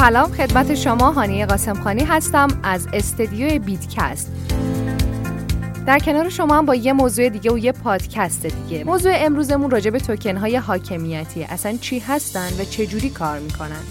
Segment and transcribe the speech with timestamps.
[0.00, 4.32] سلام خدمت شما هانیه قاسمخانی هستم از استدیو بیتکست.
[5.86, 8.84] در کنار شما هم با یه موضوع دیگه و یه پادکست دیگه.
[8.84, 11.44] موضوع امروزمون راجع به توکن های حاکمیتی.
[11.44, 13.82] اصلا چی هستن و چجوری کار می‌کنن؟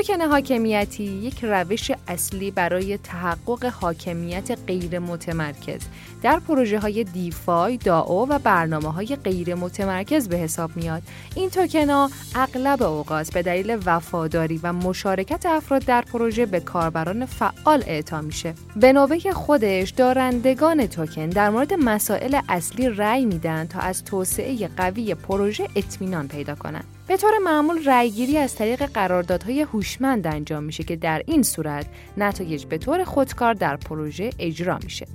[0.00, 5.80] توکن حاکمیتی یک روش اصلی برای تحقق حاکمیت غیر متمرکز
[6.22, 11.02] در پروژه های دیفای، داو و برنامه های غیر متمرکز به حساب میاد.
[11.34, 17.26] این توکن ها اغلب اوقات به دلیل وفاداری و مشارکت افراد در پروژه به کاربران
[17.26, 18.54] فعال اعطا میشه.
[18.76, 25.14] به نوبه خودش دارندگان توکن در مورد مسائل اصلی رأی میدن تا از توسعه قوی
[25.14, 26.99] پروژه اطمینان پیدا کنند.
[27.10, 31.86] به طور معمول رأیگیری از طریق قراردادهای هوشمند انجام میشه که در این صورت
[32.16, 35.06] نتایج به طور خودکار در پروژه اجرا میشه.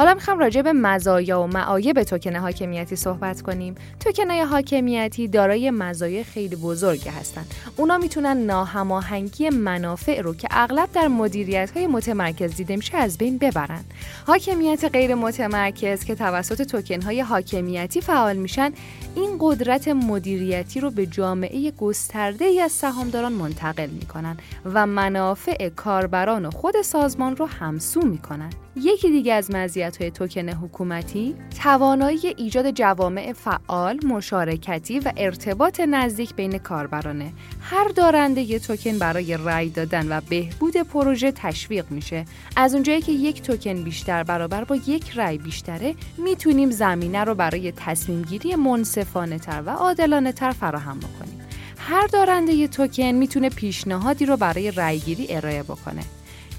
[0.00, 3.74] حالا می‌خوام راجع به مزایا و معایب توکن حاکمیتی صحبت کنیم.
[4.04, 7.54] توکن های حاکمیتی دارای مزایای خیلی بزرگی هستند.
[7.76, 13.38] اونا می‌تونن ناهماهنگی منافع رو که اغلب در مدیریت های متمرکز دیده میشه از بین
[13.38, 13.84] ببرن.
[14.26, 18.72] حاکمیت غیر متمرکز که توسط توکن های حاکمیتی فعال میشن
[19.14, 26.46] این قدرت مدیریتی رو به جامعه گسترده ای از سهامداران منتقل می‌کنن و منافع کاربران
[26.46, 28.50] و خود سازمان رو همسو می‌کنن.
[28.76, 29.50] یکی دیگه از
[30.00, 37.32] های توکن حکومتی توانایی ایجاد جوامع فعال، مشارکتی و ارتباط نزدیک بین کاربرانه.
[37.60, 42.24] هر دارنده ی توکن برای رأی دادن و بهبود پروژه تشویق میشه.
[42.56, 47.72] از اونجایی که یک توکن بیشتر برابر با یک رأی بیشتره، می‌تونیم زمینه رو برای
[47.72, 51.40] تصمیم گیری منصفانه تر و عادلانه تر فراهم بکنیم.
[51.78, 56.02] هر دارنده ی توکن می‌تونه پیشنهادی رو برای رأیگیری ارائه بکنه.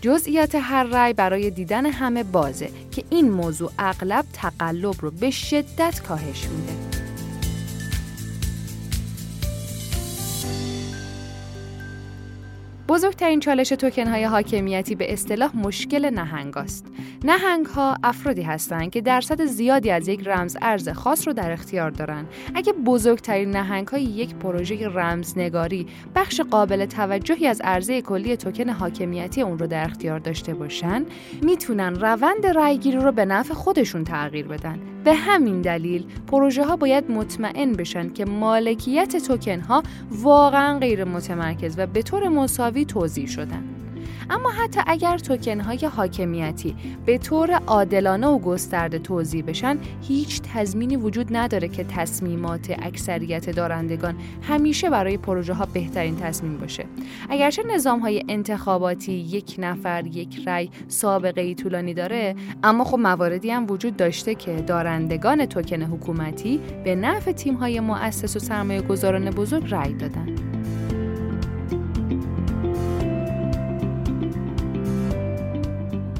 [0.01, 6.01] جزئیات هر رأی برای دیدن همه بازه که این موضوع اغلب تقلب رو به شدت
[6.07, 6.90] کاهش میده.
[12.91, 16.85] بزرگترین چالش توکن های حاکمیتی به اصطلاح مشکل نهنگ است.
[17.23, 21.89] نهنگ ها افرادی هستند که درصد زیادی از یک رمز ارز خاص رو در اختیار
[21.89, 22.27] دارند.
[22.55, 29.41] اگه بزرگترین نهنگ های یک پروژه رمزنگاری بخش قابل توجهی از عرضه کلی توکن حاکمیتی
[29.41, 31.05] اون رو در اختیار داشته باشن،
[31.41, 34.79] می‌تونن روند رأیگیری رو به نفع خودشون تغییر بدن.
[35.03, 41.75] به همین دلیل پروژه ها باید مطمئن بشن که مالکیت توکن ها واقعا غیر متمرکز
[41.77, 43.80] و به طور مساوی توضیح شدن.
[44.29, 46.75] اما حتی اگر توکن های حاکمیتی
[47.05, 54.15] به طور عادلانه و گسترده توضیح بشن هیچ تضمینی وجود نداره که تصمیمات اکثریت دارندگان
[54.41, 56.85] همیشه برای پروژه ها بهترین تصمیم باشه.
[57.29, 63.51] اگرچه نظام های انتخاباتی یک نفر یک رأی سابقه ای طولانی داره اما خب مواردی
[63.51, 69.29] هم وجود داشته که دارندگان توکن حکومتی به نفع تیم های مؤسس و سرمایه گذاران
[69.29, 70.40] بزرگ رأی دادن.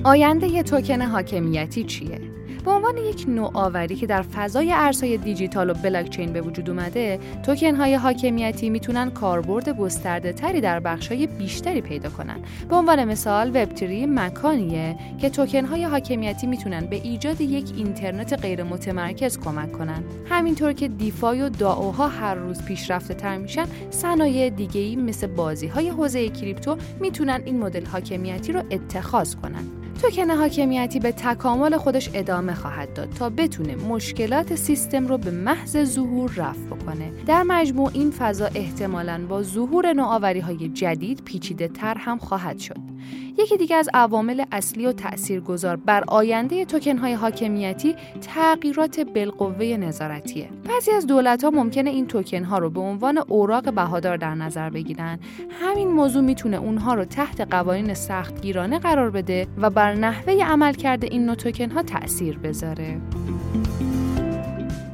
[0.04, 2.22] آینده ی توکن حاکمیتی چیه؟
[2.66, 7.76] به عنوان یک نوآوری که در فضای ارزهای دیجیتال و بلاکچین به وجود اومده، توکن
[7.76, 12.40] های حاکمیتی می‌تونن کاربرد گسترده تری در بخش های بیشتری پیدا کنن.
[12.70, 18.64] به عنوان مثال وب مکانیه که توکن های حاکمیتی می‌تونن به ایجاد یک اینترنت غیر
[18.64, 20.04] متمرکز کمک کنن.
[20.30, 25.68] همینطور که دیفای و داوها هر روز پیشرفته تر میشن، صنایع دیگه ای مثل بازی
[25.68, 29.81] های حوزه کریپتو می‌تونن این مدل حاکمیتی رو اتخاذ کنن.
[30.02, 35.84] توکن حاکمیتی به تکامل خودش ادامه خواهد داد تا بتونه مشکلات سیستم رو به محض
[35.84, 37.12] ظهور رفع بکنه.
[37.28, 42.91] در مجموع این فضا احتمالاً با ظهور نوآوری های جدید پیچیده تر هم خواهد شد.
[43.38, 50.50] یکی دیگه از عوامل اصلی و تاثیرگذار بر آینده توکن های حاکمیتی تغییرات بالقوه نظارتیه.
[50.70, 54.70] بعضی از دولت ها ممکنه این توکن ها رو به عنوان اوراق بهادار در نظر
[54.70, 55.20] بگیرن.
[55.62, 61.08] همین موضوع می‌تونه اونها رو تحت قوانین سختگیرانه قرار بده و بر نحوه عمل کرده
[61.12, 63.02] این نوع توکن ها تاثیر بذاره.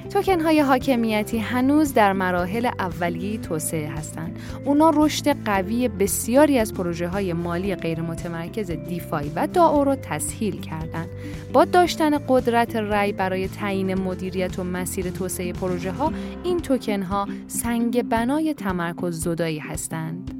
[0.07, 4.39] توکن های حاکمیتی هنوز در مراحل اولیه توسعه هستند.
[4.65, 10.61] اونا رشد قوی بسیاری از پروژه های مالی غیر متمرکز دیفای و داو رو تسهیل
[10.61, 11.09] کردند.
[11.53, 16.11] با داشتن قدرت رأی برای تعیین مدیریت و مسیر توسعه پروژه ها،
[16.43, 20.33] این توکن ها سنگ بنای تمرکز زدایی هستند.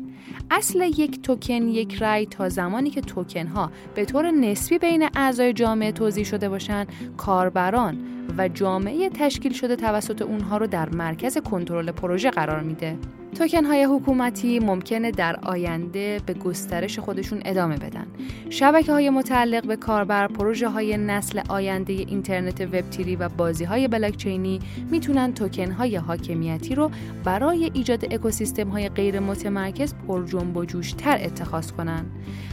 [0.51, 5.53] اصل یک توکن یک رای تا زمانی که توکن ها به طور نسبی بین اعضای
[5.53, 6.87] جامعه توضیح شده باشند
[7.17, 12.97] کاربران و جامعه تشکیل شده توسط اونها رو در مرکز کنترل پروژه قرار میده.
[13.35, 18.07] توکن های حکومتی ممکنه در آینده به گسترش خودشون ادامه بدن.
[18.49, 23.87] شبکه های متعلق به کاربر، پروژه های نسل آینده اینترنت وب تیری و بازی های
[23.87, 24.59] بلاکچینی
[24.91, 26.91] می‌تونن توکن های حاکمیتی رو
[27.23, 32.05] برای ایجاد اکوسیستم های غیر متمرکز پر جنب و جوش تر اتخاذ کنن.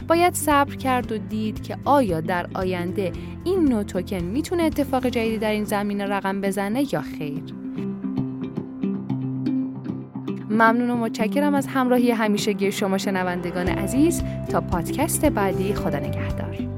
[0.07, 3.11] باید صبر کرد و دید که آیا در آینده
[3.43, 7.43] این نوع توکن می‌تونه اتفاق جدیدی در این زمینه رقم بزنه یا خیر.
[10.49, 16.74] ممنون و متشکرم از همراهی همیشگی شما شنوندگان عزیز تا پادکست بعدی خدا نگهدار